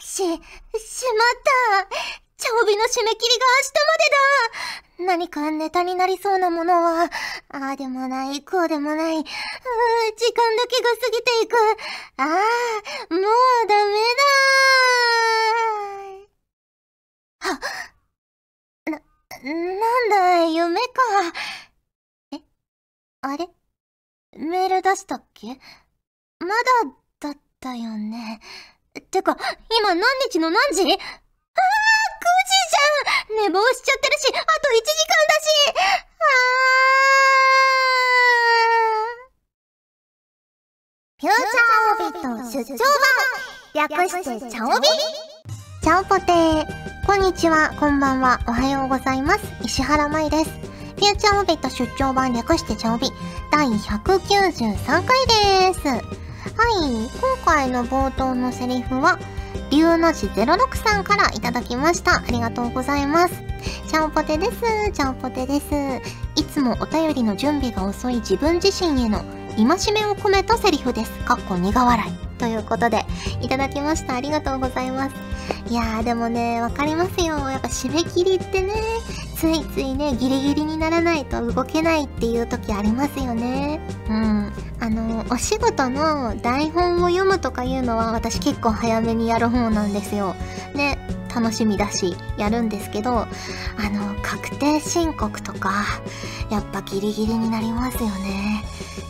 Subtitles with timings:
[0.00, 0.38] し、しまっ
[1.86, 1.96] た
[2.36, 7.08] 茶帯の締め切りが明日までだ何かネタになりそうなものは、あ
[7.50, 9.18] あでもない、こうでもない。
[9.18, 11.56] うー、時間だけが過ぎていく。
[12.16, 12.28] ああ、
[13.14, 13.22] もう
[13.68, 13.92] ダメ
[17.44, 17.60] だは、
[18.86, 19.00] な、
[19.42, 20.92] なんだ、夢か。
[22.32, 22.40] え
[23.22, 23.48] あれ？
[24.36, 25.58] メール出したっけ？
[26.38, 26.54] まだ
[27.20, 28.40] だったよね。
[29.10, 29.36] てか、
[29.70, 30.82] 今何日の何時？
[30.82, 30.98] ああ、9時
[32.70, 33.46] じゃん。
[33.46, 35.48] 寝坊しちゃってるし、あと1時間だし。
[36.00, 41.20] あー。
[41.20, 42.88] フューチャーオビット出張版。
[43.72, 44.88] 略してチャオビ。
[45.82, 46.66] チャオポテー。
[47.06, 49.40] こんにちは、こんばんは、おはようございます。
[49.62, 50.50] 石原舞です。
[50.50, 53.10] フューチャーオビット出張版略してチャオビ。
[53.52, 55.80] 第193回です。
[56.40, 59.18] はい、今回の冒頭のセリフは、
[59.70, 62.16] 龍の字06さんからいただきました。
[62.16, 63.34] ありがとうございます。
[63.86, 64.62] ちゃんぽてです。
[64.92, 65.66] ちゃんぽてです。
[66.36, 69.18] いつもお便りの準備が遅い自分自身への
[69.56, 71.10] 戒めを込めたセリフです。
[71.24, 72.12] かっこ苦笑い。
[72.38, 73.04] ということで、
[73.42, 74.14] いただきました。
[74.14, 75.14] ありがとうございます。
[75.68, 77.50] いやーでもね、わかりますよ。
[77.50, 78.72] やっぱ締め切りってね、
[79.40, 83.80] ついついね、ギリギリにならないと動けないっていう時ありますよね。
[84.06, 84.52] うん。
[84.80, 90.34] あの、お仕事の台本を読むとかいうのは私結構早めにやる方なんですよ。
[90.74, 90.98] ね、
[91.34, 93.26] 楽しみだし、やるんですけど、あ
[93.90, 95.84] の、確定申告とか、
[96.50, 98.64] やっぱギリギリになりますよね。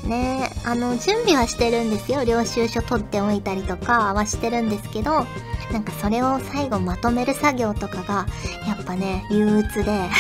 [0.05, 2.25] ねあの、準備はしてるんですよ。
[2.25, 5.27] 領収書取っておいたりとかはしてるんですけど、
[5.73, 8.27] なんかそれを最後まとめる作業とかが、
[8.67, 10.11] やっぱね、憂鬱で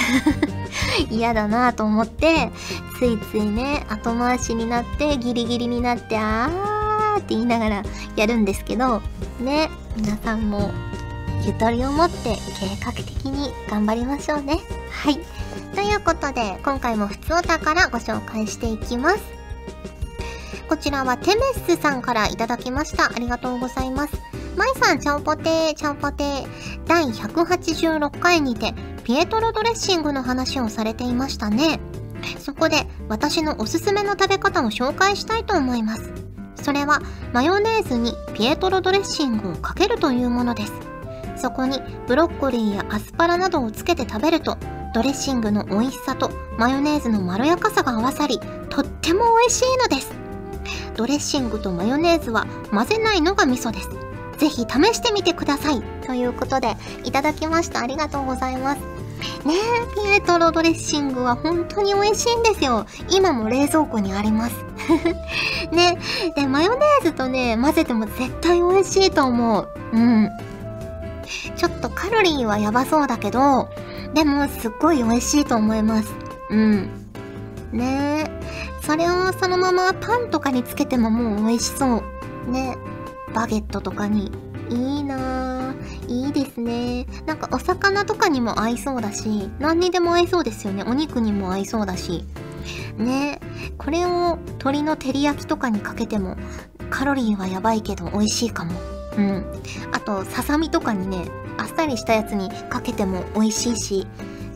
[1.11, 2.51] 嫌だなと思って、
[2.99, 7.83] ついついね、後回しになって、ギリギリになって、あーって言いながら
[8.17, 9.03] やるんですけど、
[9.41, 10.71] ね、皆さんも、
[11.45, 14.59] ゆとりを持って計画的に頑張りましょうね。
[14.91, 15.19] はい。
[15.75, 19.19] ということで、今回も普通お宝ご紹介していきます。
[20.69, 23.07] こちらはテメッスさんからいただきました。
[23.07, 24.15] ありがとうございます。
[24.57, 26.49] まいさん、ちゃんぽてー、ちゃんぽてー。
[26.87, 28.75] 第186回にて、
[29.05, 31.81] ピエトロドレッシングの話をされていましたね。
[32.39, 36.13] そこで、私のおすすめの食べ方を紹介したいと思います。
[36.63, 37.01] それは、
[37.33, 40.73] マヨネーズにピエトロドレッシングをかけるというものです。
[41.41, 44.59] そこに、ブロッコリーやアスパラなどをつけて食べると、
[44.93, 50.13] ドレッシングの美味しさとマヨネーズのまろやかさが合わさり、とっても美味しいのです。
[50.97, 53.89] ドレッシングとマヨネーズは混ぜないのが味噌です。
[54.39, 55.83] ぜひ試してみてください。
[56.07, 57.81] ということで、いただきました。
[57.81, 58.81] ありがとうございます。
[59.45, 62.87] ねえ、ピエトロドレッシングは本当に美味しいんですよ。
[63.11, 64.57] 今も冷蔵庫にあります。
[65.73, 65.99] ね。
[66.35, 69.69] で、マヨネーズとね、混ぜても絶対美味しいと思う。
[69.93, 70.29] うん。
[71.57, 73.69] ちょっとカロリーはやばそうだけど、
[74.15, 76.13] でもすっごい美味しいと思います。
[76.51, 76.91] うん。
[77.73, 78.85] ねえ。
[78.85, 82.03] それをそのままパンとかにつけてももう美味しそ
[82.47, 82.51] う。
[82.51, 82.77] ね。
[83.33, 84.33] バゲットとかに。
[84.69, 86.09] いいなぁ。
[86.09, 87.07] いいですね。
[87.27, 90.83] なんかお魚とかにも合いそうだし、何にでも合いそうですよね。
[90.83, 92.25] お肉にも合いそうだし。
[92.99, 93.41] ね
[93.79, 96.37] これを鶏の照り焼きとかにかけても、
[96.91, 98.73] カロリーはやばいけど美味しいかも。
[99.17, 99.45] うん。
[99.93, 101.25] あと、ささみとかにね、
[101.59, 104.07] あっさりしたやつにかけても美味しいし。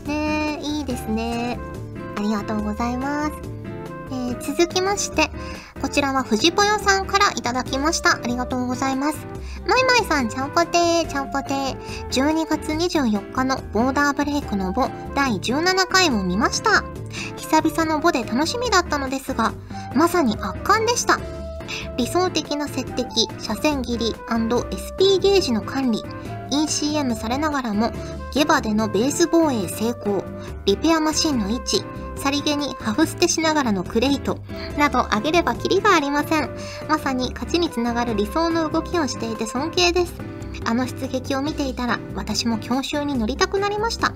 [0.06, 1.58] ねいいですね。
[2.16, 3.32] ありがとうございます。
[4.10, 5.30] えー、続きまして、
[5.80, 8.16] こちらは藤ぽよさんからいただきました。
[8.16, 9.18] ありがとうございます。
[9.66, 11.76] まいまいさん、ちゃんぽてー、ちゃんぽてー。
[12.10, 16.84] 12月24日のボーダーブレイクのボ第17回を見ました。
[17.36, 19.52] 久々のボで楽しみだったのですが、
[19.94, 21.18] まさに圧巻でした。
[21.96, 26.02] 理想的な接敵、車線切り &SP ゲージの管理、
[26.50, 27.92] ECM されながらも、
[28.32, 30.24] ゲバでのベース防衛成功、
[30.64, 31.84] リペアマシンの位置、
[32.16, 34.38] さりげにハフ捨てしながらのクレイト、
[34.78, 36.50] など上げればキリがありません。
[36.88, 40.14] まさに勝ちにつながる理想の動きをしていて尊敬です。
[40.64, 44.12] あの出撃を見ていたら、私も教習に乗りたくなりました。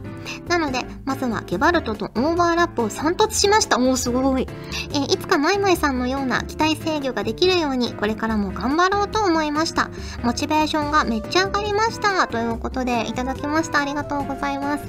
[0.49, 3.79] なので、まずはゲバルトとオーバーラップを3突しました。
[3.79, 4.46] おー、すごい。
[4.90, 9.90] えー、いつかマイマイさんのような機体制御ができるように、これからも頑張ろうと思いました。
[10.23, 12.26] モチベーションがめっちゃ上がりました。
[12.26, 13.81] ということで、いただきました。
[13.81, 14.84] ありがとうございます。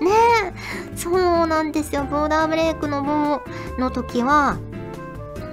[0.00, 0.10] ね
[0.44, 2.04] え、そうなんですよ。
[2.04, 3.42] ボーダーブレイクの棒
[3.78, 4.58] の時は、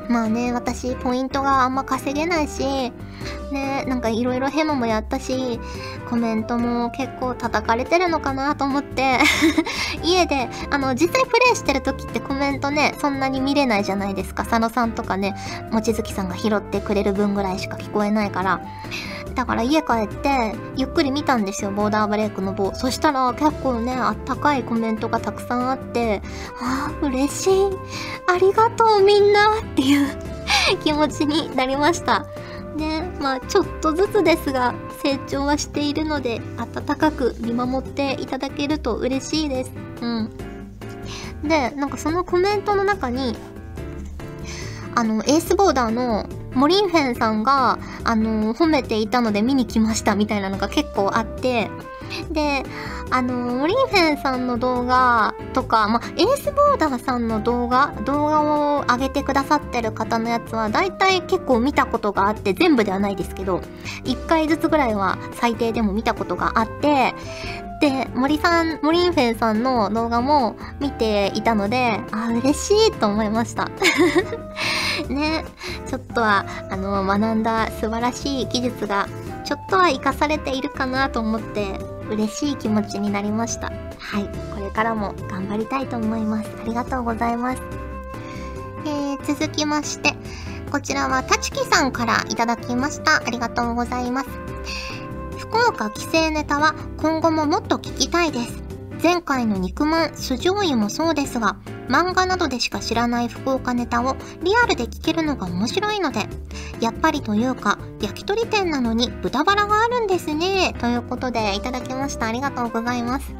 [0.10, 2.92] まあね、私、ポイントがあんま稼げないし、
[3.52, 5.60] ね、なんかいろいろヘマもやったし、
[6.10, 9.18] コメントも結構叩かれてるのかなと思って
[10.04, 14.44] 家で、あの、実際プレイしてる時ってコメントね、そんなに見れないじゃないですか。
[14.44, 15.36] 佐野さんとかね、
[15.72, 18.62] 望月さんが拾ってくれる分ぐらいしか聞こえないから。
[19.36, 26.22] だから家帰ってゆっくり見たんですよボーダーブレイクの棒そしたら結構ねあったかいコメントがたくさんあって
[26.62, 27.70] ああ嬉しい
[28.28, 30.08] ありがとうみんなっていう
[30.84, 32.26] 気持ちになりました。
[32.76, 39.72] ねまあちょっとずつですが成長はしているので温かく見守っていただけると嬉しいです。
[40.02, 40.30] うん。
[41.44, 43.36] でなんかそのコメントの中に
[44.96, 51.70] あのエースボーダーのモリンフェンさんが、あの、褒めていたので見に来ましたみたいなのが結構あって、
[52.32, 52.64] で、
[53.12, 63.62] あのー、モリンフェンさんの動画とか、まエースボーダーさんの動画、動画を上げてくださってる方のやつは、だいたい結構見たことがあって、全部ではないですけど、
[64.06, 67.14] 1回ずつぐらいは最低でも見たことがあって、
[67.82, 73.70] で、森さん、モリンフェンさんの動画も見ていたので、あ、嬉しいと思いました。
[75.10, 75.46] ね、
[75.86, 79.08] ちょっとは、あの、学んだ素晴らしい技術が、
[79.44, 81.80] ちょっとは活かされているかなと思って、
[82.10, 83.72] 嬉しい気持ちになりました。
[84.00, 86.50] はい、これからも頑張りたいと思います。
[86.62, 87.62] ありがとうございます。
[88.86, 90.14] えー、続きまして、
[90.72, 93.18] こちらはたちきさんからいただきました。
[93.18, 94.30] ありがとうございます。
[95.38, 98.64] 福岡帰省ネタは今後ももっと聞きたいです。
[99.02, 106.28] 前回の肉まん、酢醤油もそうですが、漫画などでしか知らない福岡ネタをリアルで聞けるのが面白いので、
[106.80, 110.74] やっぱりというか、焼き鳥店なのに豚バラがあるんですね。
[110.80, 112.28] ということでいただきました。
[112.28, 113.34] ありがとうございます。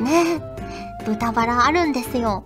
[0.00, 2.44] ねえ、豚バラあるんですよ。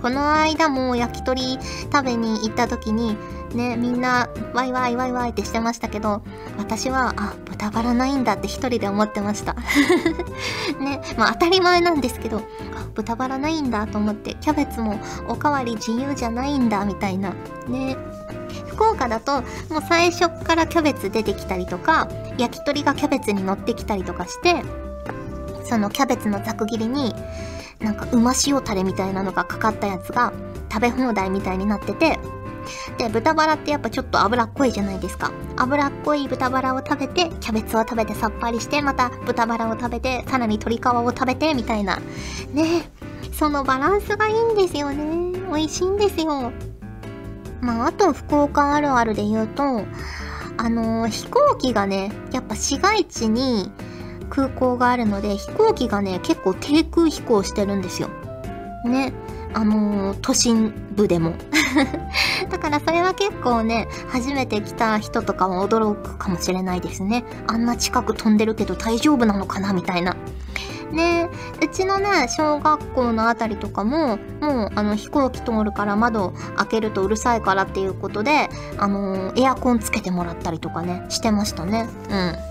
[0.00, 1.58] この間も焼き鳥
[1.92, 3.16] 食べに行った時に、
[3.54, 6.22] ね、みんな、ワイワイワイワイってしてましたけど、
[6.58, 9.54] 私は、あ、豚バラないんだって一人で思ってました。
[10.78, 12.42] ね、まあ当たり前なんですけど、あ、
[12.94, 17.30] 豚バラないんだと思って、キャベツもおかわり自由じゃないんだみたいな。
[17.68, 17.96] ね。
[18.68, 24.62] 福岡だと、もう最初からキャベツ出てきたりとか、焼き鳥がキャベツに乗ってきたりとかして、
[25.64, 27.14] そのキャベツのざく切りに、
[27.80, 30.32] なんかうま塩タレみたいなのがかかったやつが
[30.72, 32.18] 食べ放題みたいになってて、
[32.98, 35.32] で、豚バラってやっぱちょっと脂っこいじゃないですか。
[35.56, 41.96] 脂っこい豚バラを食べて、キャベツを食べてさっぱりして、また豚バラを食べて、さらに鶏皮を食べて、みたいな。
[42.52, 42.90] ね
[43.32, 45.38] そのバランスがいいんですよね。
[45.48, 46.52] 美味しいんですよ。
[47.60, 49.84] まあ、あと福岡あるあるで言うと、
[50.56, 53.70] あのー、飛行機がね、やっぱ市街地に
[54.28, 58.08] 空港があるので、飛行機がね、結構低空飛行してるんですよ。
[58.84, 59.12] ね。
[59.54, 61.34] あのー、都心部でも。
[62.50, 67.24] だからそれは結構ね、初めて来た人とかは驚くかもしれないですね。
[67.46, 70.16] あんな近く飛んでるけど大丈夫なのかなみたいな。
[70.92, 71.28] ね
[71.62, 78.48] うちのね、小学校のあたりとかも、もうあの飛行機通るから窓開けるとうるさいからっていうことで、
[78.78, 81.88] あのー、エアコンつけてもらったりとかね、してましたね。
[82.10, 82.47] うん。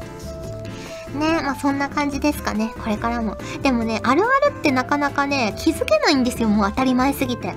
[1.16, 2.74] ねまあそんな感じですかね。
[2.84, 3.38] これからも。
[3.62, 6.50] でもね、あるあるってなかなかね、気づけないんですよ。
[6.50, 7.54] もう当たり前すぎて。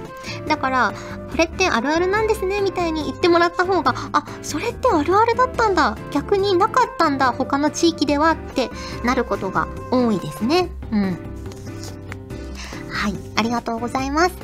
[0.47, 0.93] だから、
[1.31, 5.97] これってあるあるなんですね、みたいに言ってもらった方が、あ、それってあるあるだったんだ。
[6.11, 7.33] 逆になかったんだ。
[7.33, 8.71] 他の地域ではって
[9.05, 10.71] なることが多いですね。
[10.93, 11.19] うん。
[12.91, 13.15] はい。
[13.37, 14.35] ありがとうございます。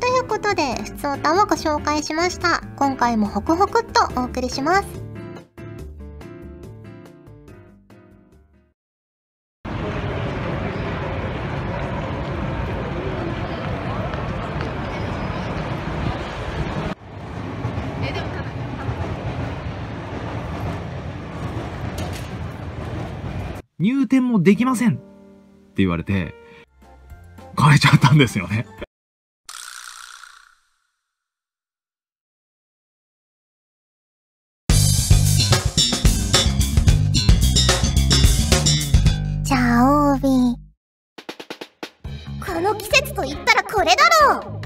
[0.00, 2.62] ということで、普通歌をご紹介しました。
[2.76, 5.03] 今回もホクホクっとお送りします。
[23.84, 25.02] 入店もできませんって
[25.76, 26.34] 言われて、
[27.60, 28.66] 変えちゃったんですよね。
[39.42, 40.54] じゃあ、オービー。
[42.54, 43.96] この季節と言ったらこれだ
[44.30, 44.60] ろう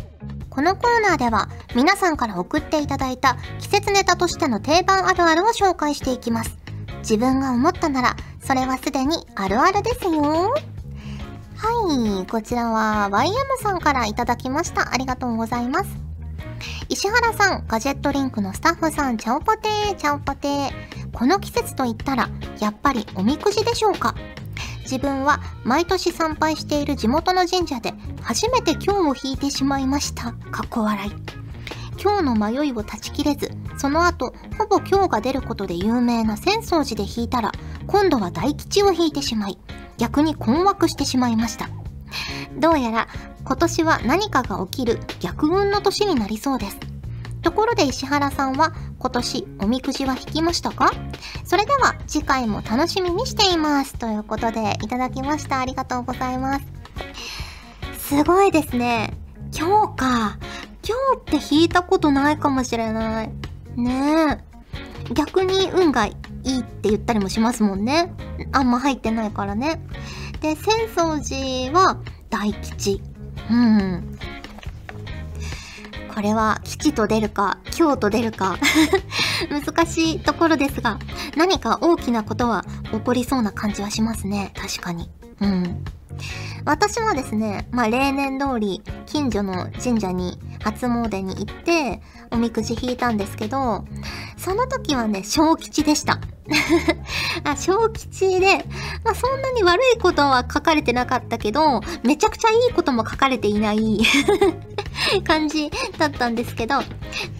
[0.48, 6.56] このコーナーでは皆さんから送っていただいた季節ネタとしての定番あるあるを紹介していきます。
[7.00, 8.16] 自分が思ったなら
[8.48, 10.22] それはすでにあるあるですよ。
[10.22, 10.56] は
[12.22, 14.94] い、こちらは YM さんからいただきました。
[14.94, 15.90] ありがとうございます。
[16.88, 20.70] 石原さん、ガジェットリンクのスタッフさん、チャオポテー、チャオポテー。
[21.12, 24.14] この季節と言ったら、やっぱりおみくじでしょうか
[24.80, 30.32] 自分は毎年参拝している地元の神社で初めて今日を引いてしまいました。
[30.32, 31.12] かっこ笑い。
[32.02, 37.52] 今日の迷いを断ち切れず、その後、ほぼ今日が出ることで有名な浅草寺で引いたら、
[37.88, 39.58] 今度は大吉を引いてしまい、
[39.96, 41.68] 逆に困惑してしまいました。
[42.58, 43.08] どうやら、
[43.44, 46.78] 今年は何かが起きる逆運の年になりそうです。
[47.40, 50.92] ところで石原さんは今年おみくじは引きましたか？
[51.44, 53.94] それでは次回も楽しみにしています。
[53.94, 55.60] ということでいただきました。
[55.60, 56.66] ありがとうございます。
[57.98, 59.14] すごいですね。
[59.56, 60.38] 今日か。
[60.86, 63.30] 今日って引いたことないかもしれない。
[63.76, 64.42] ね
[65.10, 65.14] え。
[65.14, 66.06] 逆に運が
[66.44, 68.12] いいって言ったりもしますもんね。
[68.52, 69.80] あんま入ってないからね。
[70.40, 71.98] で、浅草寺は
[72.30, 73.02] 大吉。
[73.50, 74.18] うん。
[76.14, 78.58] これは吉と出るか、京と出るか。
[79.50, 80.98] 難しいところですが、
[81.36, 84.52] 何か大きなことは起こりそうな感じはしますね。
[84.56, 85.08] 確かに。
[85.40, 85.84] うん。
[86.64, 93.84] 私はですね、まあ例年通り近所の神社に初詣に行っておみくじ引いたんですけど、
[94.36, 96.20] その時はね、小吉でした。
[97.44, 98.64] あ小吉で、
[99.04, 104.00] まあそんなに悪いことは書かれてなかったけど、めちゃくちゃいいことも書かれていない
[105.24, 106.76] 感じだったんですけど、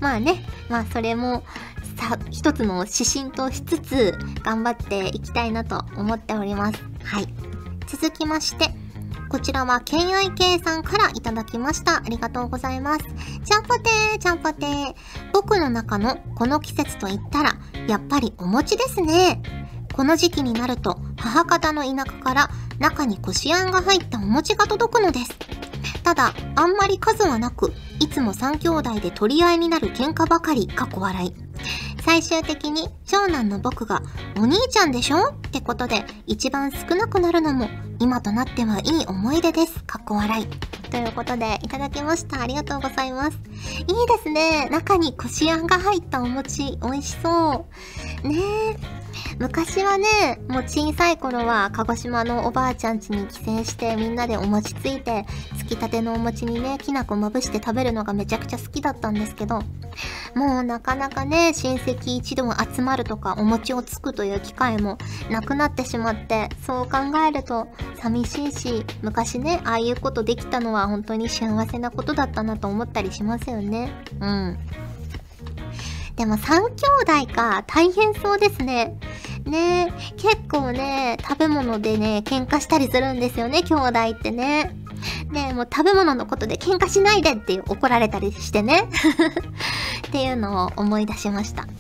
[0.01, 1.43] まあね、まあそれも
[1.99, 6.83] さ、一つの指針としつつ頑張っていきたいなと思っております。
[7.03, 7.29] はい。
[7.89, 8.69] 続きまして、
[9.31, 11.97] こちらは KIK さんからいただきました。
[11.97, 13.05] ありがとうございます。
[13.45, 14.95] ちゃんぽてー、ちゃんぽてー。
[15.33, 17.55] 僕の中のこの季節と言ったら、
[17.87, 19.43] やっぱりお餅ですね。
[19.95, 25.37] この時期になると、母方の田舎から中にこしあんが入ったお餅が届くのです。
[26.05, 31.48] ただ、あんまり数はなく、いつも三兄弟で取り合いになる喧嘩ばかり、かっこ笑い。
[32.09, 34.01] 最終的に長男の僕が
[34.39, 39.85] お兄ちゃんでしょってことで一番少なくなるのも今となってはいい思い出です。
[39.85, 40.47] かっこ笑い。
[40.91, 42.41] ということでいただきました。
[42.41, 43.37] ありがとうございます。
[43.37, 44.71] いいですね。
[44.71, 47.67] 中にこしあんが入ったお餅、美味しそ
[48.25, 48.27] う。
[48.27, 48.39] ね
[48.73, 49.08] え。
[49.39, 55.25] 昔はね、もう小さい頃は鹿児島のおばあちゃん家に帰省してみんなでお餅ついて、
[55.57, 59.63] つきたてのお餅にね、きな粉まぶして食べるのがめちゃくちゃ好きだったんですけど、
[60.35, 64.99] もうなかなかね、親戚一同集まるとかお餅をつくという機会も
[65.31, 73.93] なくなってしまって、そう考えると寂しいし、昔ね、ああいうことできたのは本当に幸せなことだったなと思ったりしますよね。
[74.21, 74.59] うん。
[76.19, 78.99] でも3兄弟か、大変そうですね。
[79.45, 84.75] ね結構ね、食べ物でね、喧嘩したりするんですよね、兄弟ってね。
[85.31, 88.89] ねもう食べ物のことで喧嘩しないでって怒られたりしてね。
[90.09, 91.63] っていうのを思い出しました。
[91.63, 91.71] はい。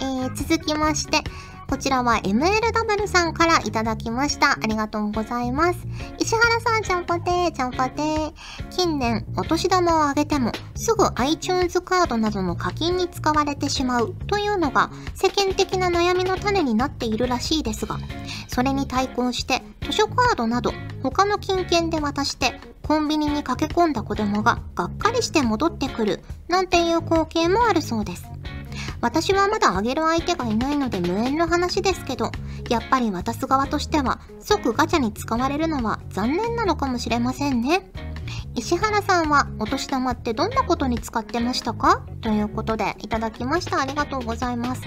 [0.00, 1.22] えー、続きまして、
[1.70, 4.54] こちらは MLW さんからいただきました。
[4.54, 5.86] ありがとうございます。
[6.18, 8.32] 石原さん、ちゃんぽてー、ちゃんぽてー。
[8.70, 17.98] 近年、お年玉をあげても、すぐ iTunes カードなどの課金に使われてしまうというのが、世間的な悩みの種になっているらしいですが、
[18.48, 20.72] それに対抗して、図書カードなど、
[21.04, 28.29] 他の金券で渡して、コンビニに駆け込んだ子供ががっかりして戻ってくる、なんていう光景もあるそうです。
[29.00, 32.30] 私はまだあげる相手がいないので無縁の話ですけど、
[32.68, 37.90] やっぱり渡す側としては、即ガチャに使われるのは残念なのかもしれませんね。
[38.54, 42.02] 石原さんはお年玉ってどんなことに使ってましたか？
[42.20, 43.80] ということでいただきました。
[43.80, 44.82] ありがとうございます。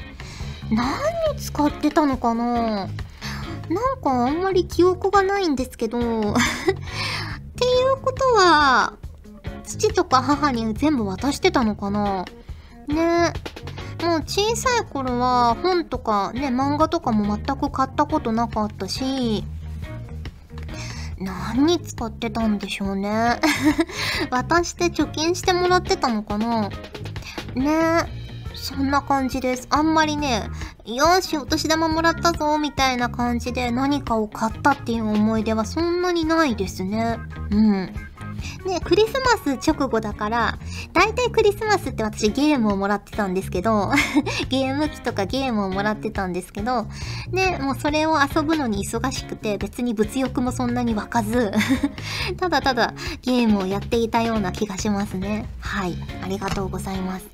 [0.70, 0.86] 何
[1.34, 2.88] に使ってたのかな？
[3.70, 6.34] なんかあんまり記憶がないんですけど、 っていう
[8.01, 8.93] ことは、
[9.63, 12.25] 父とか母に全部渡してたのかな？
[12.88, 13.34] ねえ
[14.01, 19.43] もう小さい頃は本とかね、漫画とかも全く買ったことなかったし、
[21.19, 23.39] 何に使ってたんでしょうね。
[24.29, 26.69] 渡して貯金してもらってたのかな
[27.55, 28.23] ね
[28.55, 29.67] そんな感じです。
[29.69, 30.50] あんまりね、
[30.85, 37.19] よし、お年玉もらったぞ、みたいな感じで何かを買ったっていう思い出はそんなにないですね。
[37.51, 37.93] うん。
[38.65, 40.57] ね、クリスマス直後だから、
[40.93, 43.91] だいたいクリスマスって私ゲームをもらってたんですけど、
[44.50, 46.88] ゲーム機とかゲームをもらってたんですけど、
[47.31, 51.51] ね、もうそれを遊ぶのに忙しくて別に物欲もそんなに湧かず、
[52.38, 55.47] ただただゲームをやっていたような気がしますね。
[55.59, 55.97] はい。
[56.23, 57.25] ありがとうございます。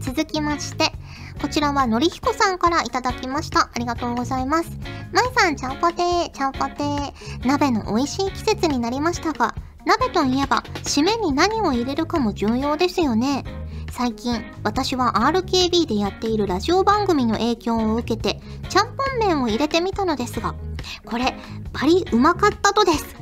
[0.00, 0.92] 続きまして、
[1.40, 3.70] こちらはのりひこさんからいただきました。
[3.72, 4.70] ありがとうございます。
[5.12, 7.46] まいさん、ちゃんぽてー、ちゃんぽてー。
[7.46, 9.54] 鍋の美味しい季節になりましたが、
[9.86, 13.44] 鍋といえば、締めに何を入れるかも重要ですよね。
[13.92, 20.56] 最近、私は RKB でやっているラジオ番組の影響を受けて、ちゃんぽん麺を入れてみたのですが、
[21.04, 21.36] これ、
[21.72, 23.16] バリうまかったとです。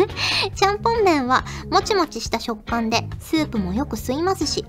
[0.56, 4.64] ちゃんぽん麺は、もちもちした食感で、スープもよく吸いますし、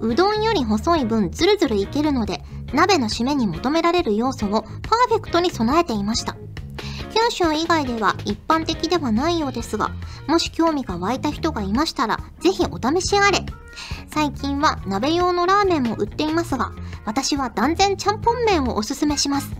[0.00, 4.70] うどんより細い分ズルズルいけるので、鍋の締めに求められる要素をパー
[5.10, 6.36] フェクトに備えていました。
[7.18, 9.90] 九州以外では一般的ではないようですが、
[10.28, 13.44] もし興味が湧いた人がいましたら、ぜひお試しあれ。
[14.06, 16.70] 最近は鍋用のラーメンも売っていますが、
[17.04, 19.50] 私は断然ちゃんぽん麺をおすすめします。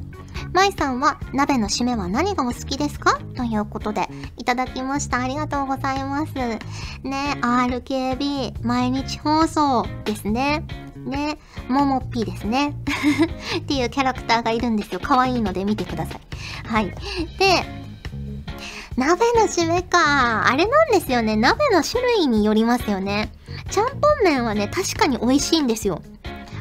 [0.53, 3.19] まいさんは鍋の締めは何がお好きですか？
[3.37, 5.21] ということでいただきました。
[5.21, 6.33] ありがとうございます。
[6.35, 6.61] ね、
[7.03, 10.65] RKB 毎日放送ですね。
[11.09, 11.39] ね、
[11.69, 12.77] ももっぴーですね。
[13.59, 15.01] っていうキャラクターがいるんですよ。
[15.03, 16.21] 可愛いので見てください。
[16.67, 16.87] はい。
[17.39, 17.65] で、
[18.97, 20.49] 鍋の締めか。
[20.49, 21.37] あれなんですよね。
[21.37, 23.33] 鍋の種類によりますよね。
[23.71, 26.03] ちゃんぽん麺はね、確かに美味しいんですよ。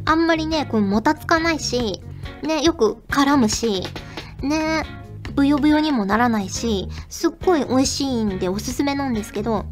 [0.06, 2.02] あんまりね、こう、もたつかないし、
[2.44, 3.84] ね、よく絡むし、
[4.42, 4.84] ね、
[5.34, 9.66] ブヨブヨにもならないし、すっごい美味しいんでおすすめなんですけど、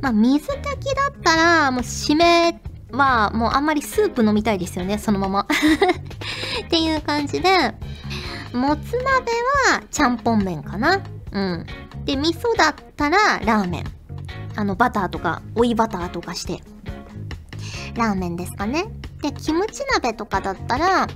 [0.00, 2.60] まあ、水炊きだったら、もう締め
[2.92, 5.46] は、もうあんまりスープ飲みたいですよね、そのまま。
[6.64, 7.50] っていう感じで、
[8.52, 9.32] もつ鍋
[9.72, 11.00] はちゃんぽん麺かな。
[11.32, 11.66] うん。
[12.04, 13.84] で、味噌だったらラーメン。
[14.56, 16.62] あの、バターとか、追いバターとかして。
[17.94, 18.84] ラーメンですかね。
[19.22, 21.06] で、キムチ鍋とかだったら、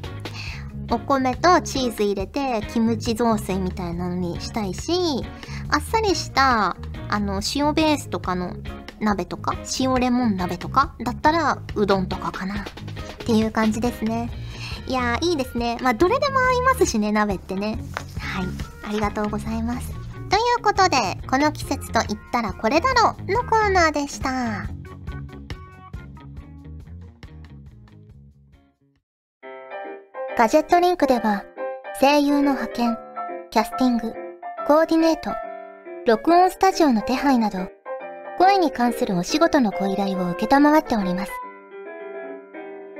[0.90, 4.92] お米とチーズ入れてキムチ雑炊みたいなのにしたいし、
[5.70, 6.76] あっさりした、
[7.08, 8.54] あの、塩ベースとかの
[9.04, 12.62] 鍋とか、塩レモン鍋とかだったら、うどんとかかな。
[12.62, 14.30] っていう感じですね。
[14.86, 15.78] いやー、いいですね。
[15.80, 17.78] まあ、どれでも合いますしね、鍋ってね。
[18.18, 18.46] はい。
[18.88, 19.92] ありがとうございます。
[20.28, 20.96] ということで、
[21.28, 24.66] この季節と言ったらこれだろうのコーナーでした。
[30.36, 31.44] ガジェットリンクでは、
[32.00, 32.98] 声優の派遣、
[33.50, 34.12] キャスティング、
[34.66, 35.30] コーディネート、
[36.06, 37.68] 録音スタジオの手配など、
[38.38, 41.32] 声に関するお仕事のご依頼を受けたまわっております。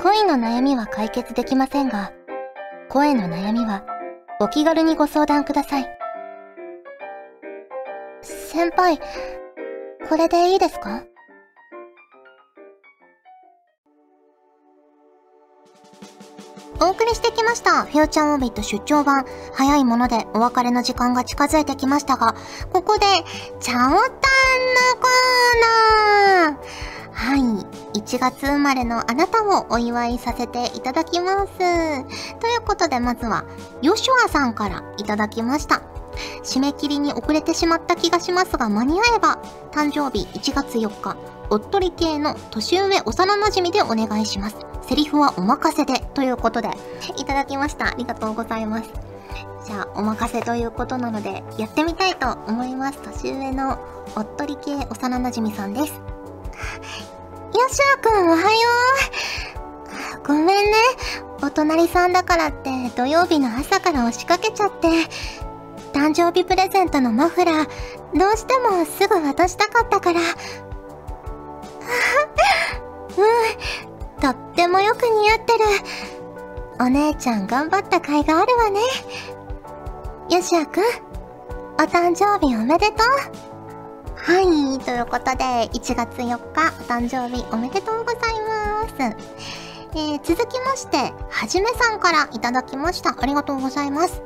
[0.01, 2.13] 恋の悩みは解決できませんが、
[2.89, 3.85] 声の悩みは
[4.41, 5.87] お気軽にご相談ください。
[8.23, 8.99] 先輩、
[10.09, 11.03] これでいいですか？
[16.81, 17.85] お送りしてきました。
[17.85, 19.25] フューチャーオービット出張版。
[19.53, 22.35] 早いものでお別れの時間が近づいてきましたが、
[22.73, 23.07] ここで、
[23.61, 28.01] チャオタンのコーナーはい。
[28.01, 31.59] 1月生まれのあなたをお祝いさせていただきます。
[31.59, 33.45] ということで、まずは、
[33.81, 35.81] ヨシュアさんからいただきました。
[36.43, 39.39] 締め切りに遅れてしまった気がしますが、間に合えば、
[39.71, 41.17] 誕生日1月4日、
[41.51, 44.74] おっとり系の年上幼馴染でお願いします。
[44.87, 46.69] セリフはお任せで、ということで、
[47.17, 47.89] いただきました。
[47.89, 48.91] ありがとうございます。
[49.65, 53.01] じゃあ、お任せということなので、やってみたいと思います。
[53.03, 53.79] 年上の
[54.15, 55.93] おっとり系幼馴染さんです。
[55.93, 56.01] よ
[57.69, 58.47] しゃくん、おはよ
[60.23, 60.27] う。
[60.27, 60.55] ごめんね。
[61.43, 64.89] お隣さんだからって土曜日の朝から押しかけちゃって、
[65.93, 67.69] 誕生日プレゼントのマフラー、
[68.19, 70.21] どうしてもすぐ渡したかったから。
[73.17, 75.65] うん、とってもよく似合ってる。
[76.81, 78.81] お姉ちゃん頑張った甲斐があるわね。
[80.31, 80.83] よしやくん、
[81.75, 83.55] お誕生日おめでとう。
[84.17, 88.95] はい、ということで、1月4日、お誕生日おめでとうございます。
[89.97, 93.15] えー、続きまして、はじめさんからいただきました。
[93.19, 94.23] ありがとうございます。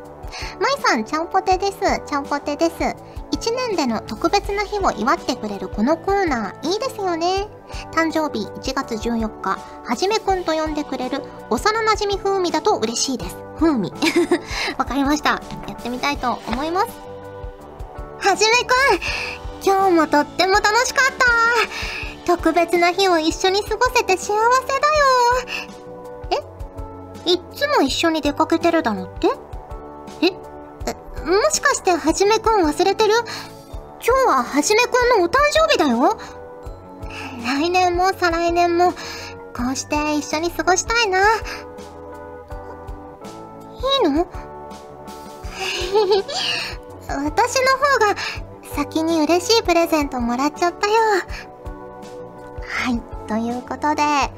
[0.60, 1.78] まいさん、ちゃんぽてです。
[2.06, 2.74] ちゃんぽてです。
[3.30, 7.46] 一年での特別な日を祝ってくれるこのコーナー、いいですよね。
[7.92, 13.36] 誕生日1月14日、はじめくんと呼んでくれる幼馴染風味だと嬉しいです。
[13.58, 13.92] 風味。
[14.78, 15.30] わかりました。
[15.30, 15.40] や
[15.72, 16.88] ってみたいと思います。
[18.20, 19.00] はじめくん、
[19.62, 21.06] 今日もとっても楽しかっ
[22.26, 22.34] た。
[22.36, 24.42] 特別な日を一緒に過ごせて幸せだよ。
[27.26, 27.30] え？
[27.30, 29.28] いっつも一緒に出かけてるだろって？
[30.22, 33.14] えもしかしてはじめくん忘れてる？
[33.14, 36.18] 今日ははじめくんのお誕生日だよ？
[37.44, 38.98] 来年も再来年もこ
[39.72, 41.20] うして一緒に過ごしたいな。
[41.20, 41.22] い
[44.00, 44.26] いの？
[47.08, 48.14] 私の方が
[48.76, 50.94] 先に嬉しいプレゼントもらっちゃったよ。
[52.66, 54.30] はい、ということで、は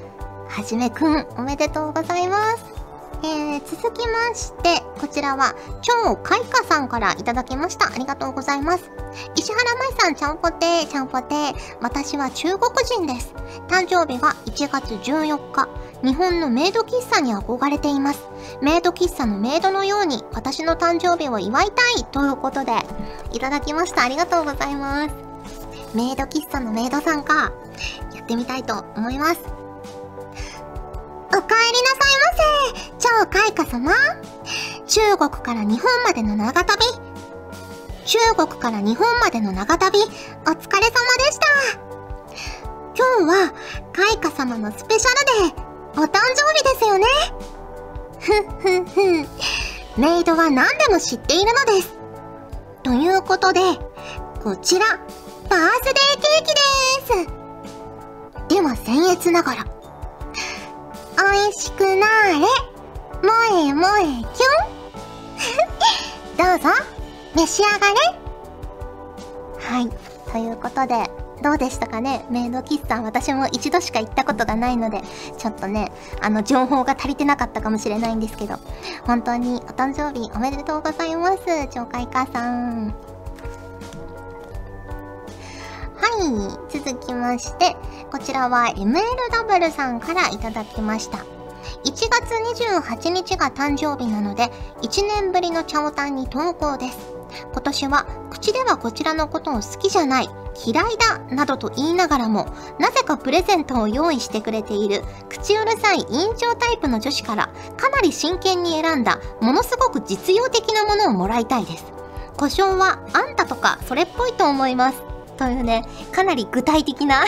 [0.65, 2.80] じめくんおめでとうございます。
[3.23, 7.93] えー、続きまして、こちらは、超開花さんからいただきました。
[7.93, 8.91] ありがとうございます。
[9.37, 11.55] 石原舞さん、ちゃんぽてー、ちゃんぽてー。
[11.81, 13.35] 私は中国人です。
[13.69, 15.69] 誕生日は1月14日。
[16.03, 18.27] 日本のメイド喫茶に憧れています。
[18.63, 22.73] メイド喫茶のメイドのように、私の誕生日を祝いたいということで、
[23.33, 24.03] いただきました。
[24.03, 25.15] ありがとうございます。
[25.95, 27.53] メイド喫茶のメイドさんか、
[28.15, 29.60] やってみたいと思います。
[33.21, 33.93] ませ超開花様？
[34.87, 36.85] 中国から日本までの長旅？
[38.07, 40.11] 中国から日本までの長旅、お疲
[40.47, 40.67] れ様で
[41.31, 41.47] した。
[42.97, 43.53] 今日は、
[43.93, 45.11] カイカ様のスペシャ
[45.45, 47.07] ルデー、お誕生日ですよね。
[48.19, 48.85] ふっふっ
[49.97, 50.01] ふ。
[50.01, 51.99] メイドは何でも知っているのです。
[52.83, 53.61] ということで、
[54.43, 57.29] こちら、バースデーケーキで
[58.49, 58.57] す。
[58.57, 59.65] では僭越ながら、
[61.17, 62.47] 美味しくなーれ、
[63.29, 64.81] えもえキュン。
[66.39, 66.69] どうぞ、
[67.35, 68.21] 召し上がれ。
[69.61, 69.91] はい、
[70.33, 71.11] ということで、
[71.43, 72.27] どうでしたかね？
[72.31, 75.03] メイド喫茶私も一度しか行ったことがないので、
[75.39, 78.57] ちょっとね、あの、情報が足りてなかったかもしれないんですけど、
[79.07, 81.39] 本当にお誕生日おめでとうございます、
[81.71, 82.95] 超会母さん。
[85.97, 86.09] は
[86.71, 87.77] い、続きまして、
[88.11, 91.40] こちらは MLW さんからいただきました。
[91.85, 94.51] 1月28日が誕生日なので、
[94.83, 96.99] 1年ぶりのチャオタンに投稿です。
[97.53, 100.31] 今年は口ではこちらのことを好きじゃない、
[100.67, 102.47] 嫌いだなどと言いながらも、
[102.79, 111.85] なぜかプレゼントを用意してくれている、口うるさい委員長タイプの女子から、かなり真剣に選んだ、ものすごく実用的なものをもらいたいです。
[112.37, 115.03] 故障は、あんたとか、それっぽいと思います。
[115.37, 117.25] というね、かなり具体的な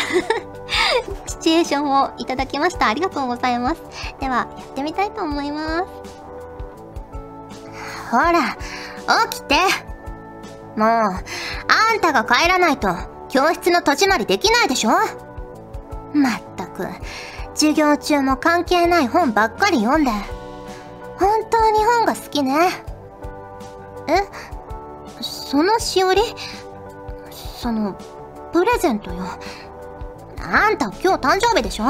[1.26, 2.88] シチュエーションをいただきました。
[2.88, 3.82] ありがとうございます。
[4.20, 5.85] では、やってみたいと思います。
[8.11, 8.56] ほら、
[9.30, 9.56] 起きて
[10.76, 11.14] もう、あ
[11.96, 12.88] んたが帰らないと、
[13.28, 14.90] 教室の戸締まりできないでしょ？
[16.12, 16.87] まったく、
[17.54, 20.11] 授業中も関係ない本ばっかり読んで。
[21.18, 22.68] 本当に本が好きね。
[24.08, 24.22] え？
[25.20, 26.22] そのしおり？
[27.30, 27.94] その、
[28.52, 29.24] プレゼントよ。
[30.52, 31.86] あんた今日誕生日でしょ？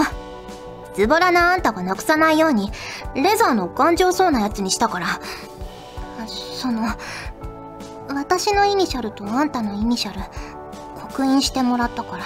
[0.95, 2.71] ズボラなあんたがなくさないように、
[3.15, 5.07] レザーの頑丈そうなやつにしたから。
[6.29, 6.83] その、
[8.09, 10.21] 私のイニシャルとあんたのイニシャル、
[11.01, 12.25] 刻印してもらったから、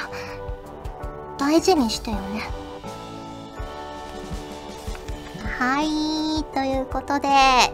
[1.39, 2.43] 大事にしてよね。
[5.59, 7.29] はい、ということで、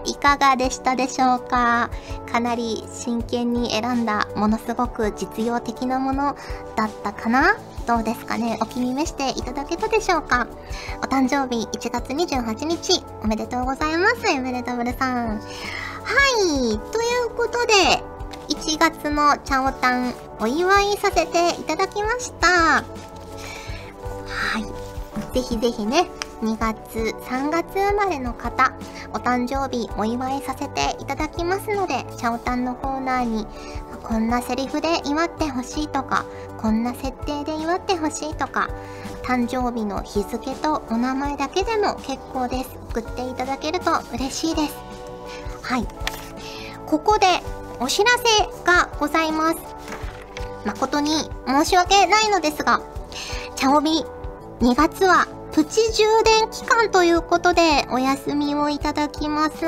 [0.05, 1.90] いかがでしたでしょうか？
[2.31, 6.37] かなり真剣に選んだ、ものすごく実用的なもの
[6.77, 7.57] だったかな？
[7.87, 8.59] どうですかね？
[8.61, 10.47] お気に召していただけたでしょうか？
[10.99, 15.38] お誕生日1月28日、おめでとうございます、エメレダブルさん。
[15.38, 15.40] は
[16.38, 17.73] い、ということで、
[18.49, 22.49] 1月のチャオタンお祝いさせていただきました。
[22.49, 22.83] は
[24.59, 24.62] い。
[25.35, 26.09] ぜひぜひね、
[26.42, 28.73] 2月、3月生まれの方、
[29.12, 33.47] お誕生日お祝いさせていただきますので、チャオタンのコーナーに、
[34.03, 36.25] こんなセリフで祝ってほしいとか、
[36.59, 38.69] こんな設定で祝ってほしいとか、
[39.23, 42.71] 誕生日の日付とお名前だけでも結構です。
[42.91, 44.75] 送っていただけると嬉しいです。
[45.62, 45.87] はい。
[46.87, 47.27] ここで
[47.81, 49.59] お知らせがございます。
[50.65, 52.81] 誠に申し訳ないのですが、
[53.57, 54.05] チャオビ
[54.61, 59.59] 2月はプチ充電期間ということでお休みをいただきます。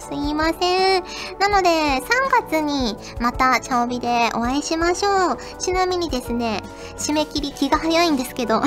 [0.00, 1.04] すいません。
[1.38, 2.02] なので3
[2.48, 5.38] 月にまたチャオビでお会いしましょう。
[5.60, 6.62] ちなみにですね、
[6.96, 8.60] 締め切り気が早いんですけど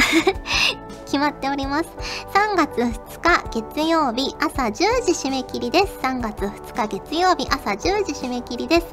[1.06, 1.90] 決まっております。
[2.34, 6.00] 3月2日月曜日朝10時締め切りです。
[6.02, 8.88] 3月2日月曜日朝10時締め切りです。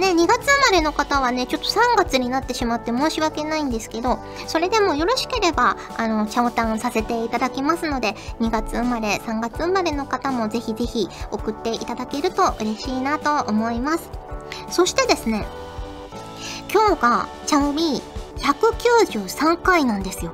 [0.00, 14.10] ね、2月生まれの方はね、ちょっと3月になってしまって申し訳ないんですけど、それでもよろしければ、あの、チャオタンさせていただきますので、2月生まれ、3月生まれの方もぜひぜひ送っていただけると嬉しいなと思います。
[14.70, 15.46] そしてですね、
[16.72, 18.02] 今日がチャオビー
[18.40, 20.32] 193回なんですよ。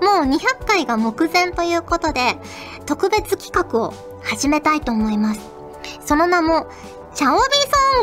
[0.00, 2.38] もう200回が目前ということで、
[2.86, 5.40] 特別企画を始めたいと思います。
[6.04, 6.66] その名も、
[7.14, 7.42] チャオビ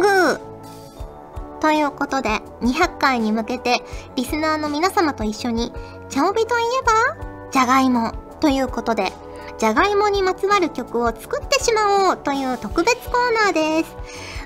[0.02, 0.53] ソング
[1.64, 3.86] ということで、200回に向けて、
[4.18, 5.72] リスナーの皆様と一緒に、
[6.10, 9.14] チャオビといえば、じゃがいもということで、
[9.58, 13.96] じゃがいもにまつわる曲を作ってしまおうという特別コーナーです。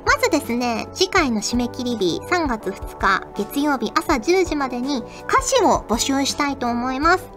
[0.06, 7.28] まずですね、次回の締め切り日3月2日月曜日朝10時までに歌詞を募集したいと思います。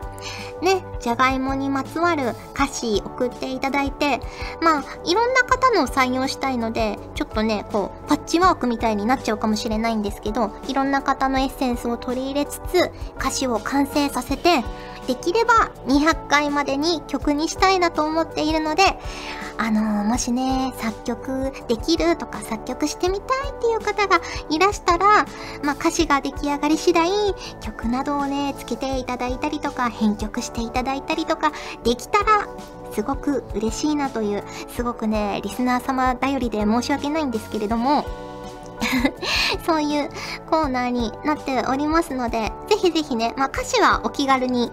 [0.63, 4.21] ね、じゃがいもにまつわる歌詞送っていただいて、
[4.61, 14.65] まあ、いろんな方の採用したいので、ちょっとね、こう、パッチワークみたいになっちゃうかもしれないんですけど、いろんな方のエッセンスを取り入れつつ、歌詞を完成させて、
[15.07, 18.83] できれば200回までに曲にしたいなと思っているので、
[19.59, 25.27] あのー、もしね、作曲できるとか作曲してみたいっていう方がいらしたら、
[25.63, 27.11] まあ、歌詞が出来上がり次第、
[27.61, 31.53] 曲などをね、つけていただいたりとか、編曲していただいたりとか、
[31.85, 32.49] できたら、
[32.93, 38.05] すごく嬉しいなという、すごくね、リスナー様頼りで申し訳ないんですけれども、
[39.67, 40.09] そういう
[40.49, 44.73] コーナーになっておりますので、ぜひぜひね、まあ歌詞はお気軽に、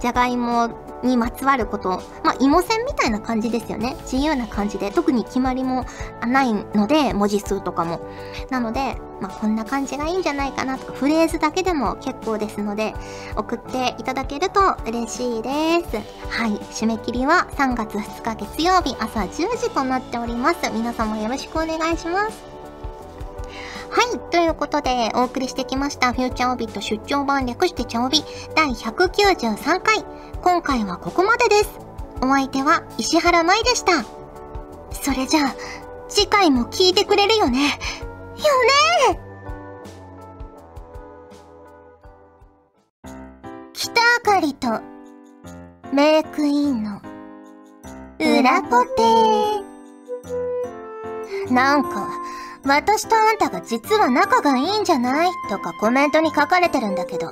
[0.00, 0.70] じゃがいも
[1.02, 3.96] にまつわること、まあ芋線みたいな感じですよね。
[4.02, 5.84] 自由な感じで、特に決まりも
[6.26, 8.00] ないので、文字数とかも。
[8.50, 12.94] なので、まあこんな感じがいいんじゃないかなとか、フレーズだけでも結構ですので、
[13.36, 15.50] 送っていただけると嬉しいで
[15.88, 15.96] す。
[16.28, 20.70] はい、締め切りは3月2日月曜日朝10時となっております。
[20.72, 22.55] 皆様よろしくお願いします。
[23.90, 24.18] はい。
[24.30, 28.22] ということで、お送りしてきました、フューチャーオビット出張版略してチャオビ
[28.54, 30.04] 第193回。
[30.42, 31.70] 今回はここまでです。
[32.20, 34.04] お相手は石原舞でした。
[34.92, 35.54] それじゃあ、
[36.08, 37.58] 次回も聞いてくれるよね。
[37.60, 38.44] よ
[39.14, 39.20] ね
[43.72, 44.80] 北あかりと、
[45.92, 47.00] メイクインの、
[48.18, 51.52] 裏ポテー。
[51.52, 52.08] なんか、
[52.66, 55.30] 私とあんたが実は仲がいいんじゃない？
[55.48, 57.30] とかコメントに書かれてるんだけど。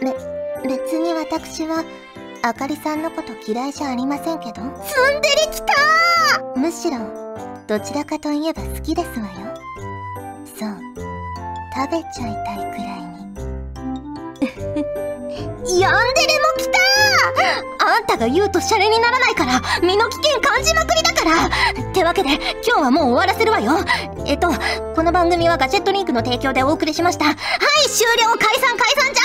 [0.00, 0.12] べ、
[0.68, 1.84] 別に私は、
[2.42, 4.54] あかりさんのこと嫌いじゃありませんけど。
[4.54, 4.62] ツン
[5.20, 5.74] デレきた
[6.56, 6.98] むしろ、
[7.68, 9.32] どちらかといえば好きですわよ。
[10.44, 10.70] そう。
[11.74, 13.02] 食べちゃいたいくらい
[15.62, 15.80] に。
[15.80, 16.77] ヤンデレも来た
[17.80, 21.46] あんたが言うとシャレにならないから、身の危険感じまくりだから
[21.90, 22.34] ってわけで、
[22.66, 23.78] 今日はもう終わらせるわよ
[24.26, 24.50] えっと、
[24.94, 27.24] この番組はガジェットリンクの提供でお送りしました。
[27.26, 27.36] はい、
[27.88, 29.24] 終了解散解散じゃ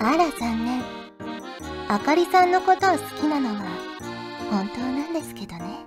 [0.00, 0.82] あねあら残念。
[1.88, 3.60] あかりさんのことを好きなのは、
[4.50, 5.86] 本当なんですけどね。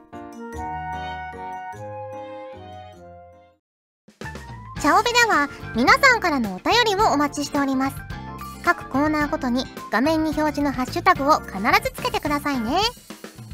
[4.81, 8.04] チャオベでは皆さんからのお便りをお待ちしております。
[8.65, 12.79] 各コーナーごとに画面に表示のハッシュタグを必ずつけてくださいね。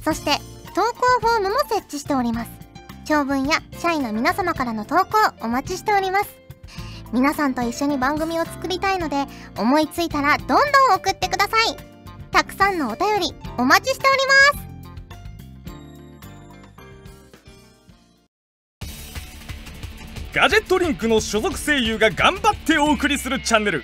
[0.05, 0.37] そして、
[0.73, 2.51] 投稿フォームも設置しております。
[3.03, 6.29] 長文や社員の皆様からの投稿お待ちしております。
[7.11, 9.25] 皆さんと一緒に番組を作りたいので、
[9.57, 10.59] 思いついたらどんどん
[10.95, 11.75] 送ってください。
[12.31, 14.19] たくさんのお便りお待ちしており
[14.55, 14.71] ます。
[20.33, 23.83] ガジェットリンクの所属声優が頑張ってお送りするチャンネル